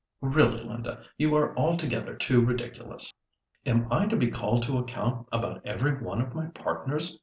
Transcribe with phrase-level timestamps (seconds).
[0.23, 3.13] "Really Linda, you are altogether too ridiculous.
[3.67, 7.19] Am I to be called to account about every one of my partners?